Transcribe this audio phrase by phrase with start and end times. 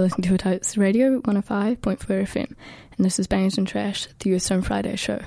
[0.00, 2.54] Listening to Otago Radio 105.4 FM,
[2.96, 5.20] and this is Bangers and Trash, the Youth Friday show.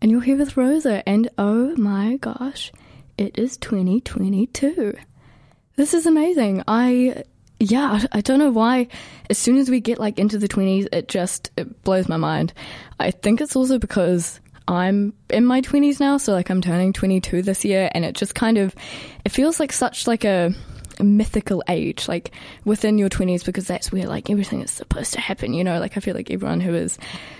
[0.00, 2.72] And you're here with Rosa, and oh my gosh,
[3.16, 4.96] it is 2022.
[5.76, 6.64] This is amazing.
[6.66, 7.22] I,
[7.60, 8.88] yeah, I don't know why.
[9.28, 12.52] As soon as we get like into the 20s, it just it blows my mind.
[12.98, 17.42] I think it's also because I'm in my 20s now, so like I'm turning 22
[17.42, 18.74] this year, and it just kind of,
[19.24, 20.54] it feels like such like a
[21.04, 22.32] mythical age, like
[22.64, 25.78] within your 20s, because that's where like everything is supposed to happen, you know?
[25.78, 26.98] Like I feel like everyone who is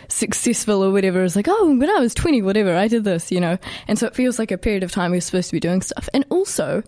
[0.09, 3.41] successful or whatever is like, oh, when I was 20, whatever, I did this, you
[3.41, 3.59] know?
[3.87, 6.09] And so it feels like a period of time you're supposed to be doing stuff.
[6.15, 6.83] And also,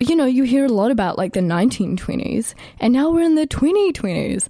[0.00, 3.46] you know, you hear a lot about like the 1920s, and now we're in the
[3.46, 4.48] 2020s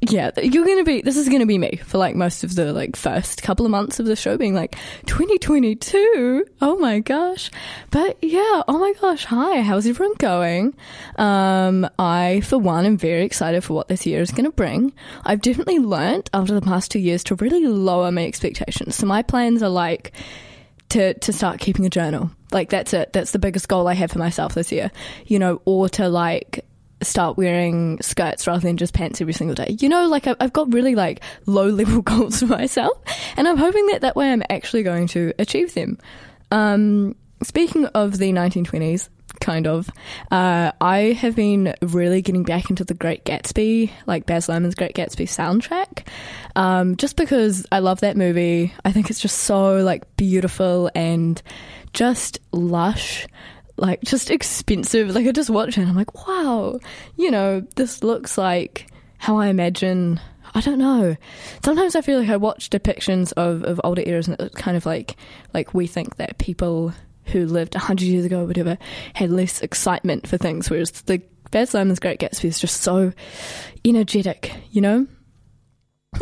[0.00, 1.02] yeah, you're gonna be.
[1.02, 3.98] This is gonna be me for like most of the like first couple of months
[3.98, 6.46] of the show, being like 2022.
[6.60, 7.50] Oh my gosh!
[7.90, 9.24] But yeah, oh my gosh.
[9.24, 10.76] Hi, how's everyone going?
[11.16, 14.92] Um, I for one am very excited for what this year is gonna bring.
[15.24, 18.94] I've definitely learnt after the past two years to really lower my expectations.
[18.94, 20.12] So my plans are like
[20.90, 22.30] to to start keeping a journal.
[22.52, 23.12] Like that's it.
[23.12, 24.92] That's the biggest goal I have for myself this year.
[25.26, 26.64] You know, or to like
[27.02, 29.76] start wearing skirts rather than just pants every single day.
[29.80, 32.98] You know, like I've got really like low level goals for myself,
[33.36, 35.98] and I'm hoping that that way I'm actually going to achieve them.
[36.50, 39.08] Um, speaking of the 1920s,
[39.40, 39.90] kind of.
[40.30, 44.94] Uh, I have been really getting back into the Great Gatsby, like Baz Luhrmann's Great
[44.94, 46.06] Gatsby soundtrack,
[46.56, 48.72] um, just because I love that movie.
[48.84, 51.40] I think it's just so like beautiful and
[51.92, 53.26] just lush
[53.78, 55.14] like just expensive.
[55.14, 56.78] Like I just watch it and I'm like, wow,
[57.16, 58.86] you know, this looks like
[59.18, 60.20] how I imagine.
[60.54, 61.16] I don't know.
[61.62, 64.86] Sometimes I feel like I watch depictions of, of older eras and it's kind of
[64.86, 65.16] like
[65.52, 66.92] like we think that people
[67.24, 68.78] who lived hundred years ago or whatever
[69.14, 73.12] had less excitement for things, whereas the Baz Luhrmann's Great Gatsby is just so
[73.84, 75.06] energetic, you know.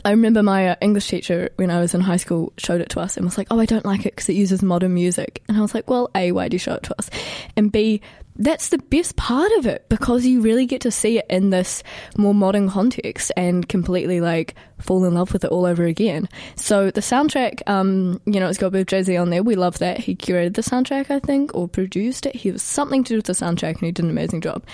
[0.04, 3.00] I remember my uh, English teacher when I was in high school showed it to
[3.00, 5.56] us and was like, "Oh, I don't like it because it uses modern music." And
[5.56, 7.08] I was like, "Well, a, why do you show it to us?
[7.56, 8.00] And b,
[8.38, 11.82] that's the best part of it because you really get to see it in this
[12.16, 16.28] more modern context and completely like fall in love with it all over again.
[16.54, 19.42] So the soundtrack, um, you know, it's got Bill Jay Z on there.
[19.42, 19.98] We love that.
[19.98, 22.34] He curated the soundtrack, I think, or produced it.
[22.34, 24.64] He was something to do with the soundtrack and he did an amazing job.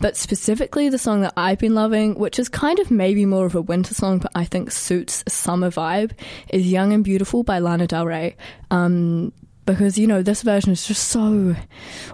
[0.00, 3.54] But specifically the song that I've been loving, which is kind of maybe more of
[3.54, 6.12] a winter song, but I think suits a summer vibe,
[6.50, 8.36] is Young and Beautiful by Lana Del Rey.
[8.70, 9.32] Um,
[9.68, 11.54] because you know this version is just so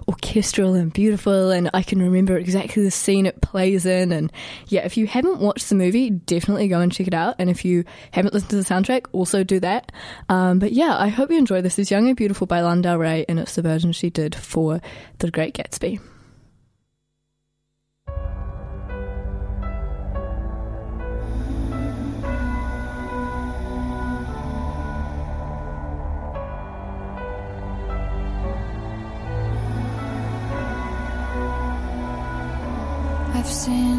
[0.09, 4.29] orchestral and beautiful and i can remember exactly the scene it plays in and
[4.67, 7.63] yeah if you haven't watched the movie definitely go and check it out and if
[7.63, 9.91] you haven't listened to the soundtrack also do that.
[10.27, 11.61] Um, but yeah i hope you enjoy.
[11.61, 14.35] This is young and beautiful by lana del rey and it's the version she did
[14.35, 14.81] for
[15.19, 16.01] the great gatsby
[33.45, 33.94] I've seen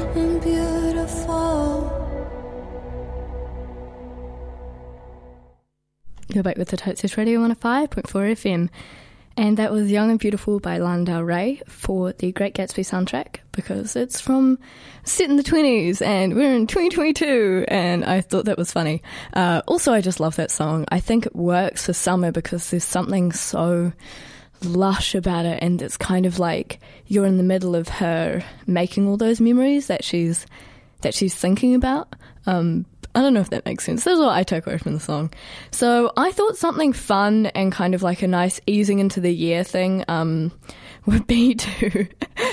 [0.00, 1.96] and beautiful.
[6.28, 8.68] You're back with the Titsis Radio 105.4 FM.
[9.36, 13.36] And that was Young and Beautiful by Lana Del Rey for the Great Gatsby soundtrack
[13.52, 14.58] because it's from
[15.04, 19.02] set in the 20s and we're in 2022 and I thought that was funny.
[19.32, 20.84] Uh, also, I just love that song.
[20.90, 23.92] I think it works for summer because there's something so
[24.64, 29.08] lush about it and it's kind of like you're in the middle of her making
[29.08, 30.46] all those memories that she's
[31.02, 32.14] that she's thinking about.
[32.46, 34.04] Um, I don't know if that makes sense.
[34.04, 35.32] That's what I took away from the song.
[35.72, 39.64] So I thought something fun and kind of like a nice easing into the year
[39.64, 40.52] thing um,
[41.06, 42.06] would be to.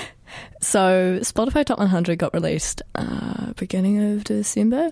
[0.60, 4.90] so Spotify Top 100 got released uh, beginning of December,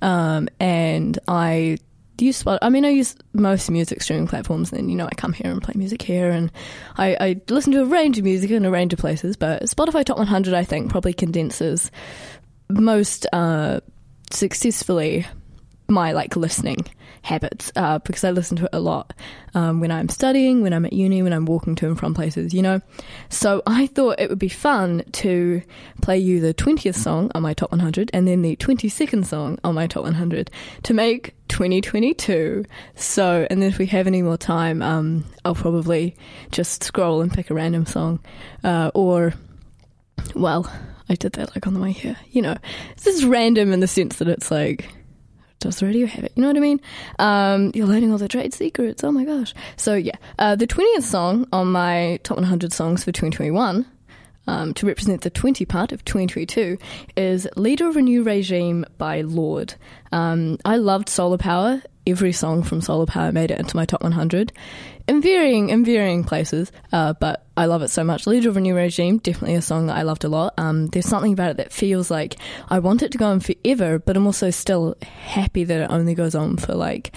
[0.00, 1.78] um, and I
[2.22, 2.58] use Spot.
[2.62, 5.62] I mean, I use most music streaming platforms, and you know, I come here and
[5.62, 6.50] play music here, and
[6.96, 9.36] I, I listen to a range of music in a range of places.
[9.36, 11.90] But Spotify Top 100, I think, probably condenses
[12.68, 13.80] most uh,
[14.30, 15.26] successfully
[15.88, 16.86] my like listening
[17.22, 19.12] habits uh, because I listen to it a lot
[19.54, 22.52] um, when I'm studying, when I'm at uni, when I'm walking to and from places,
[22.52, 22.80] you know.
[23.28, 25.62] So I thought it would be fun to
[26.02, 29.74] play you the 20th song on my top 100 and then the 22nd song on
[29.74, 30.50] my top 100
[30.82, 32.64] to make 2022.
[32.96, 36.16] So, and then if we have any more time, um, I'll probably
[36.50, 38.20] just scroll and pick a random song
[38.64, 39.34] uh, or,
[40.34, 40.70] well,
[41.08, 42.16] I did that like on the way here.
[42.30, 42.56] You know,
[42.96, 44.88] this is random in the sense that it's like,
[45.62, 46.32] does radio have it?
[46.34, 46.80] You know what I mean?
[47.18, 49.04] Um, you're learning all the trade secrets.
[49.04, 49.54] Oh my gosh.
[49.76, 53.86] So yeah, uh, the 20th song on my top 100 songs for 2021
[54.46, 56.78] um, to represent the 20 part of 2022
[57.16, 59.74] is Leader of a New Regime by Lorde.
[60.10, 61.82] Um, I loved Solar Power.
[62.04, 64.52] Every song from Solar Power made it into my top 100
[65.08, 68.26] in varying in varying places, uh, but I love it so much.
[68.26, 70.54] Leader of a New Regime, definitely a song that I loved a lot.
[70.56, 72.36] Um, there's something about it that feels like
[72.68, 76.14] I want it to go on forever, but I'm also still happy that it only
[76.14, 77.14] goes on for like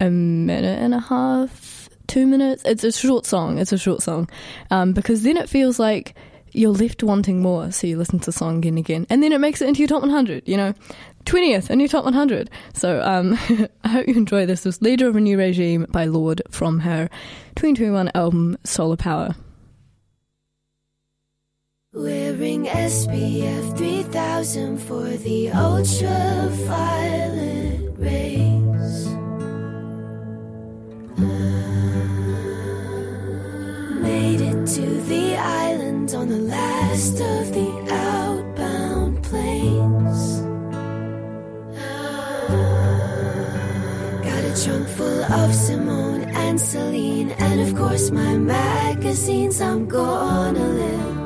[0.00, 2.62] a minute and a half, two minutes.
[2.64, 3.58] It's a short song.
[3.58, 4.28] It's a short song
[4.70, 6.14] um, because then it feels like
[6.52, 7.70] you're left wanting more.
[7.70, 9.80] So you listen to the song again and again, and then it makes it into
[9.80, 10.46] your top 100.
[10.46, 10.74] You know,
[11.24, 12.50] 20th in your top 100.
[12.74, 13.34] So um,
[13.84, 14.62] I hope you enjoy this.
[14.62, 17.08] This Leader of a New Regime by Lorde from her
[17.56, 19.34] 2021 album Solar Power.
[21.92, 26.68] Wearing SPF 3000 for the ultraviolet
[27.98, 29.08] rays.
[34.02, 35.36] Made it to the
[36.14, 40.40] on the last of the outbound planes.
[44.24, 49.60] Got a trunk full of Simone and Celine, and of course my magazines.
[49.60, 51.17] I'm gonna live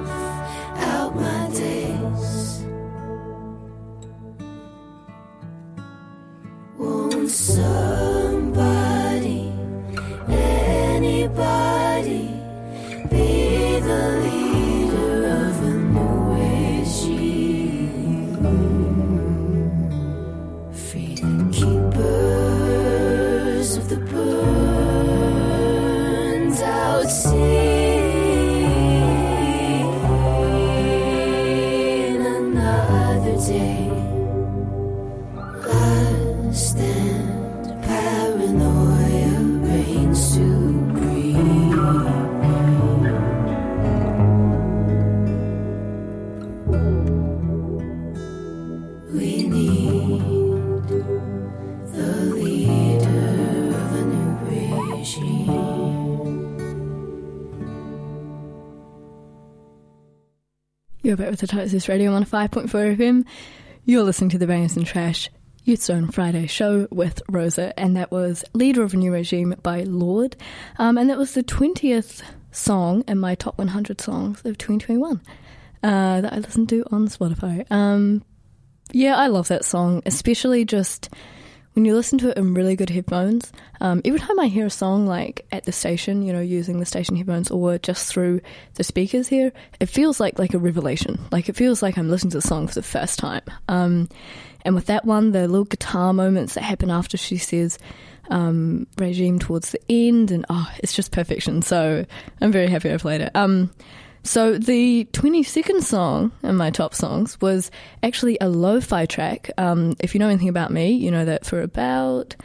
[27.12, 27.51] out
[61.12, 63.26] You're back with the Totes Radio on 5.4 FM.
[63.84, 65.28] You're listening to the Bangers and Trash
[65.62, 69.82] Youth Zone Friday show with Rosa, and that was Leader of a New Regime by
[69.82, 70.36] Lorde.
[70.78, 75.20] Um, and that was the 20th song in my top 100 songs of 2021
[75.82, 77.70] uh, that I listened to on Spotify.
[77.70, 78.24] Um,
[78.92, 81.10] yeah, I love that song, especially just
[81.72, 83.52] when you listen to it in really good headphones.
[83.80, 86.86] Um, every time I hear a song like at the station, you know, using the
[86.86, 88.40] station headphones or just through
[88.74, 91.18] the speakers here, it feels like like a revelation.
[91.30, 93.42] Like it feels like I'm listening to the song for the first time.
[93.68, 94.08] Um,
[94.64, 97.78] and with that one, the little guitar moments that happen after she says
[98.30, 101.62] um, regime towards the end, and oh, it's just perfection.
[101.62, 102.06] So
[102.40, 103.32] I'm very happy I played it.
[103.34, 103.72] Um,
[104.24, 107.70] so the 22nd song in my top songs was
[108.02, 109.50] actually a lo-fi track.
[109.58, 112.36] Um, if you know anything about me, you know that for about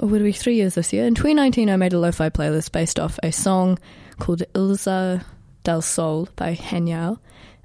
[0.00, 1.06] oh, would it be three years this year?
[1.06, 3.78] In 2019, I made a lo-fi playlist based off a song
[4.18, 5.24] called Ilza
[5.62, 7.18] del Sol by Hanyeo,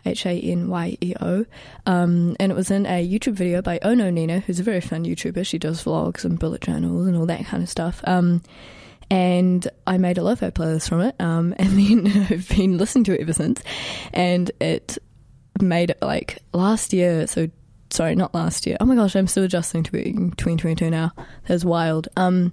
[0.06, 1.46] H A N Y E O.
[1.86, 5.04] Um, and it was in a YouTube video by Ono Nina, who's a very fun
[5.04, 5.46] YouTuber.
[5.46, 8.02] She does vlogs and bullet journals and all that kind of stuff.
[8.06, 8.42] Um,
[9.10, 13.14] and I made a lo-fi playlist from it, um, and then I've been listening to
[13.14, 13.62] it ever since.
[14.14, 14.98] And it
[15.62, 17.50] made it like last year, so
[17.90, 18.78] sorry, not last year.
[18.80, 21.12] Oh my gosh, I'm still adjusting to being 2022 now.
[21.48, 22.08] That's wild.
[22.18, 22.52] Um,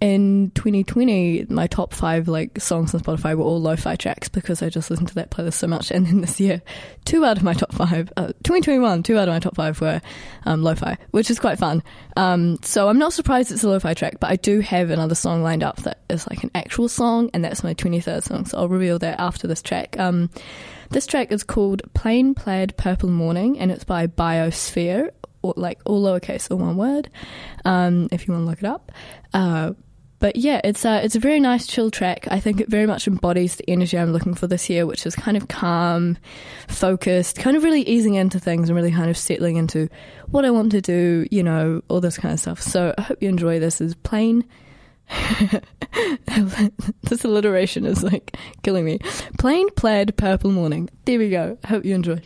[0.00, 4.70] in 2020, my top five like songs on Spotify were all lo-fi tracks because I
[4.70, 5.90] just listened to that playlist so much.
[6.00, 6.62] And then this year,
[7.04, 10.00] two out of my top five, uh, 2021, two out of my top five were
[10.46, 11.82] um, lo-fi, which is quite fun.
[12.16, 15.42] Um, so I'm not surprised it's a lo-fi track, but I do have another song
[15.42, 18.46] lined up that is like an actual song, and that's my 23rd song.
[18.46, 19.98] So I'll reveal that after this track.
[19.98, 20.30] Um,
[20.88, 25.10] this track is called Plain Plaid Purple Morning, and it's by Biosphere,
[25.42, 27.10] or like all lowercase, all one word.
[27.66, 28.92] Um, if you want to look it up.
[29.34, 29.72] Uh,
[30.20, 32.28] but yeah, it's a it's a very nice chill track.
[32.30, 35.16] I think it very much embodies the energy I'm looking for this year, which is
[35.16, 36.18] kind of calm,
[36.68, 39.88] focused, kind of really easing into things and really kind of settling into
[40.28, 42.60] what I want to do, you know, all this kind of stuff.
[42.60, 43.80] So I hope you enjoy this.
[43.80, 44.44] Is plain.
[47.02, 48.98] this alliteration is like killing me.
[49.38, 50.90] Plain plaid purple morning.
[51.06, 51.58] There we go.
[51.64, 52.20] Hope you enjoy.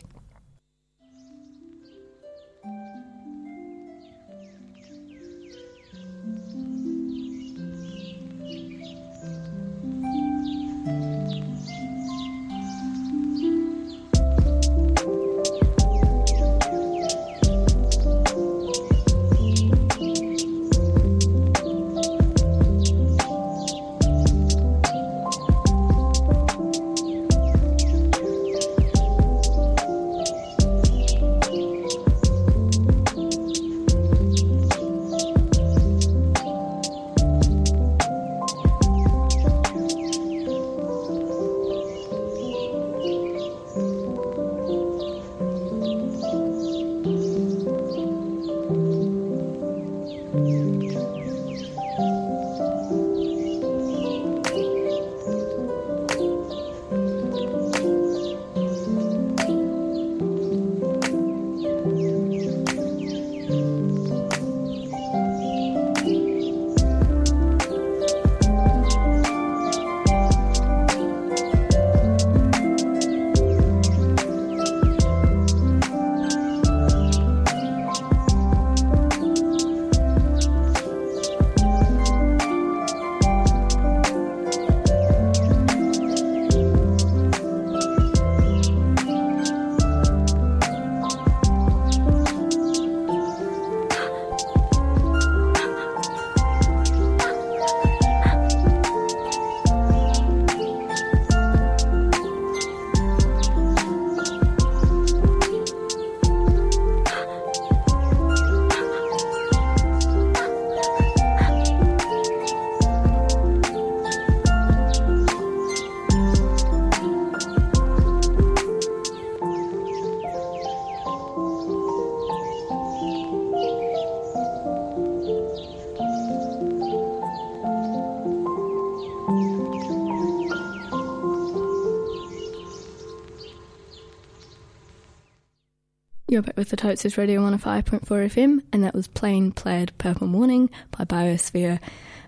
[136.26, 140.26] You're back with the Totes is Radio 105.4 FM, and that was Plain Plaid Purple
[140.26, 141.80] Morning by Biosphere,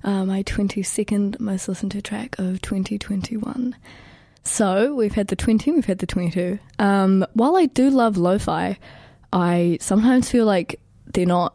[0.04, 3.74] uh, my 22nd most listened to track of 2021.
[4.44, 6.58] So we've had the 20, we've had the 22.
[6.78, 8.78] Um, while I do love lo fi,
[9.32, 11.54] I sometimes feel like they're not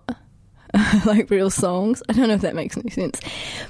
[1.06, 2.02] like real songs.
[2.08, 3.20] I don't know if that makes any sense.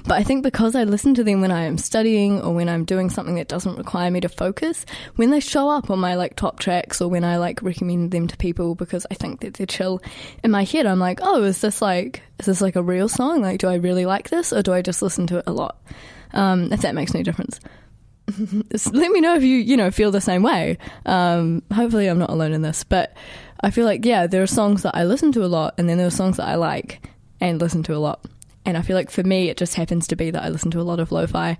[0.04, 2.84] But I think because I listen to them when I am studying or when I'm
[2.84, 4.86] doing something that doesn't require me to focus,
[5.16, 8.28] when they show up on my like top tracks or when I like recommend them
[8.28, 10.00] to people because I think that they're chill,
[10.44, 13.42] in my head I'm like, oh, is this like is this like a real song?
[13.42, 15.78] Like, do I really like this or do I just listen to it a lot?
[16.32, 17.60] Um, if that makes any difference.
[18.92, 20.78] let me know if you you know feel the same way.
[21.06, 23.14] Um, hopefully, I'm not alone in this, but
[23.62, 25.98] I feel like yeah, there are songs that I listen to a lot, and then
[25.98, 27.08] there are songs that I like
[27.40, 28.24] and listen to a lot.
[28.64, 30.80] And I feel like for me, it just happens to be that I listen to
[30.80, 31.58] a lot of lo-fi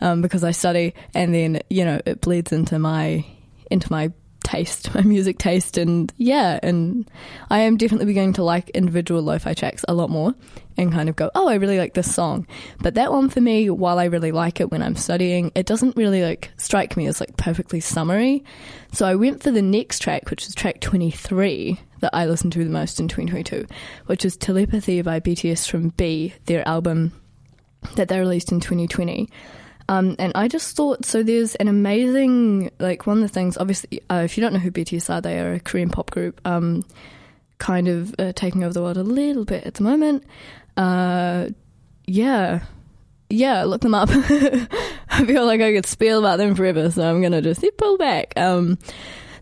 [0.00, 3.24] um, because I study, and then you know it bleeds into my
[3.70, 4.12] into my
[4.52, 7.10] taste, my music taste, and yeah, and
[7.50, 10.34] I am definitely beginning to like individual lo-fi tracks a lot more,
[10.76, 12.46] and kind of go, oh, I really like this song.
[12.80, 15.96] But that one for me, while I really like it when I'm studying, it doesn't
[15.96, 18.44] really like strike me as like perfectly summery.
[18.92, 22.64] So I went for the next track, which is track 23 that I listened to
[22.64, 23.66] the most in 2022,
[24.06, 27.12] which is Telepathy by BTS from BE, their album
[27.96, 29.28] that they released in 2020.
[29.88, 31.22] Um, and I just thought so.
[31.22, 33.56] There's an amazing like one of the things.
[33.58, 36.40] Obviously, uh, if you don't know who BTS are, they are a Korean pop group,
[36.44, 36.84] um,
[37.58, 40.24] kind of uh, taking over the world a little bit at the moment.
[40.76, 41.48] Uh,
[42.06, 42.60] yeah,
[43.28, 44.08] yeah, look them up.
[44.12, 48.32] I feel like I could spiel about them forever, so I'm gonna just pull back.
[48.36, 48.78] Um,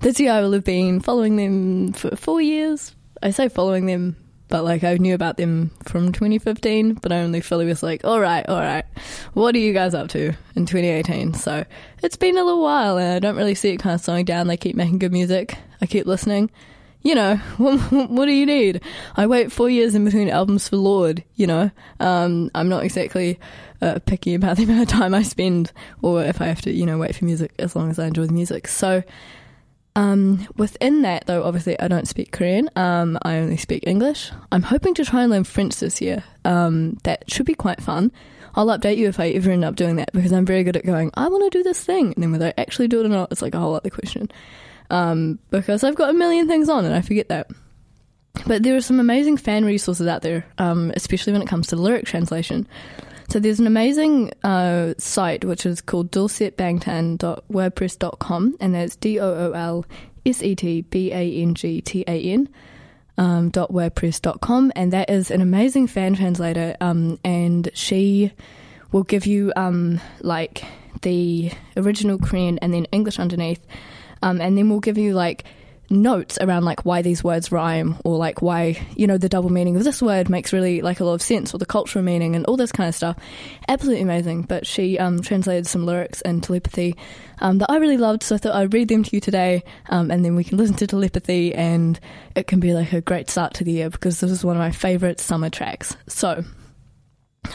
[0.00, 2.94] this year I will have been following them for four years.
[3.22, 4.16] I say following them
[4.50, 8.20] but like I knew about them from 2015, but I only fully was like, all
[8.20, 8.84] right, all right,
[9.32, 11.34] what are you guys up to in 2018?
[11.34, 11.64] So
[12.02, 14.48] it's been a little while, and I don't really see it kind of slowing down.
[14.48, 15.56] They keep making good music.
[15.80, 16.50] I keep listening.
[17.02, 18.82] You know, what, do you need?
[19.16, 23.40] I wait four years in between albums for Lorde, You know, um, I'm not exactly
[23.80, 26.84] uh, picky about the amount of time I spend, or if I have to, you
[26.84, 28.68] know, wait for music as long as I enjoy the music.
[28.68, 29.02] So
[29.96, 32.70] um, within that, though, obviously I don't speak Korean.
[32.76, 34.30] Um, I only speak English.
[34.52, 36.22] I'm hoping to try and learn French this year.
[36.44, 38.12] Um, that should be quite fun.
[38.54, 40.84] I'll update you if I ever end up doing that because I'm very good at
[40.84, 42.12] going, I want to do this thing.
[42.14, 44.30] And then whether I actually do it or not, it's like a whole other question.
[44.90, 47.48] Um, because I've got a million things on and I forget that.
[48.46, 51.76] But there are some amazing fan resources out there, um, especially when it comes to
[51.76, 52.66] lyric translation.
[53.30, 59.52] So there's an amazing uh, site which is called doolsetbangtan.wordpress.com, and that's D O O
[59.52, 59.86] L
[60.26, 62.48] S E T B A N G T A N.
[63.18, 68.32] Um, .wordpress.com and that is an amazing fan translator um, and she
[68.92, 70.64] will give you um, like
[71.02, 73.60] the original Korean and then English underneath
[74.22, 75.44] um, and then we'll give you like
[75.90, 79.76] notes around like why these words rhyme or like why you know the double meaning
[79.76, 82.46] of this word makes really like a lot of sense or the cultural meaning and
[82.46, 83.16] all this kind of stuff.
[83.68, 84.42] Absolutely amazing.
[84.42, 86.96] But she um, translated some lyrics in telepathy
[87.40, 90.10] um, that i really loved so i thought i'd read them to you today um,
[90.10, 91.98] and then we can listen to telepathy and
[92.36, 94.60] it can be like a great start to the year because this is one of
[94.60, 95.96] my favorite summer tracks.
[96.06, 96.44] So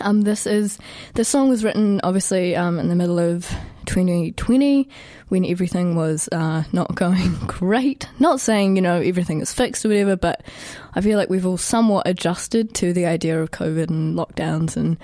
[0.01, 0.77] um, this is
[1.13, 3.49] this song was written obviously um, in the middle of
[3.85, 4.89] 2020
[5.29, 8.07] when everything was uh, not going great.
[8.19, 10.43] Not saying, you know, everything is fixed or whatever, but
[10.93, 14.97] I feel like we've all somewhat adjusted to the idea of COVID and lockdowns and,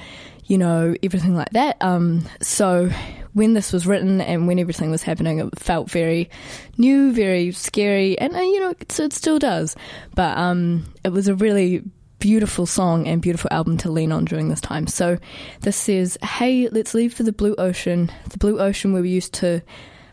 [0.46, 1.78] you know, everything like that.
[1.82, 2.90] Um, so
[3.34, 6.30] when this was written and when everything was happening, it felt very
[6.78, 9.76] new, very scary, and, uh, you know, it, it still does.
[10.16, 11.84] But um, it was a really
[12.22, 14.86] beautiful song and beautiful album to lean on during this time.
[14.86, 15.18] So
[15.62, 19.34] this says, Hey, let's leave for the blue ocean, the blue ocean where we used
[19.36, 19.62] to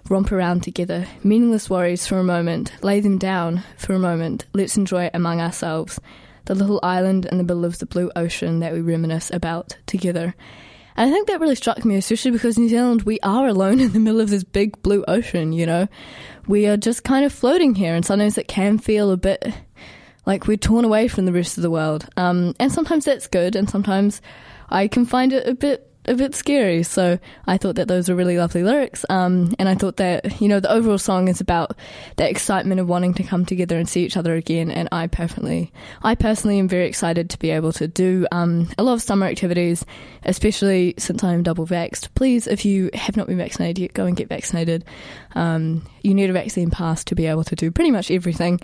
[0.08, 4.78] romp around together, meaningless worries for a moment, lay them down for a moment, let's
[4.78, 6.00] enjoy it among ourselves,
[6.46, 10.34] the little island in the middle of the blue ocean that we reminisce about together.
[10.96, 13.92] And I think that really struck me, especially because New Zealand, we are alone in
[13.92, 15.88] the middle of this big blue ocean, you know?
[16.46, 19.52] We are just kind of floating here, and sometimes it can feel a bit
[20.28, 22.06] like we're torn away from the rest of the world.
[22.18, 24.20] Um, and sometimes that's good, and sometimes
[24.68, 26.82] I can find it a bit a bit scary.
[26.82, 29.04] So I thought that those were really lovely lyrics.
[29.10, 31.76] Um, and I thought that, you know, the overall song is about
[32.16, 34.70] that excitement of wanting to come together and see each other again.
[34.70, 35.70] And I personally,
[36.02, 39.26] I personally am very excited to be able to do um, a lot of summer
[39.26, 39.84] activities,
[40.24, 42.08] especially since I'm double vaxxed.
[42.14, 44.86] Please, if you have not been vaccinated yet, go and get vaccinated.
[45.34, 48.60] Um, you need a vaccine pass to be able to do pretty much everything,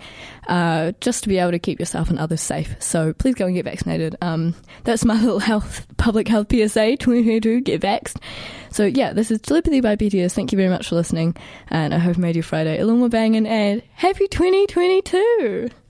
[0.47, 2.75] uh, just to be able to keep yourself and others safe.
[2.79, 4.15] So please go and get vaccinated.
[4.21, 8.17] Um, that's my little health, public health PSA 2022, get vaxxed.
[8.71, 10.33] So yeah, this is Telepathy by BTS.
[10.33, 11.35] Thank you very much for listening,
[11.69, 15.84] and I hope I made your Friday a little more banging, and happy 2022!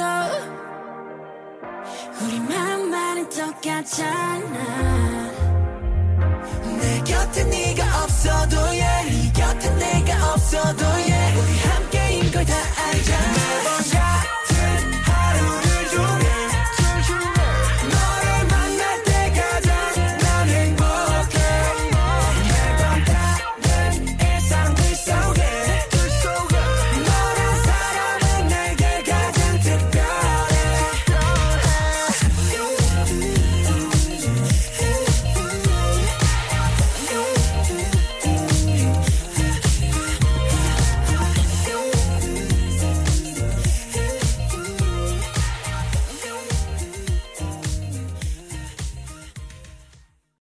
[0.00, 0.30] 있어
[2.22, 5.30] 우리 마음만은 똑같잖아.
[6.80, 12.54] 내 곁에 네가 없어도 yeah 네 곁에 내가 없어도 yeah 우리 함께인 걸다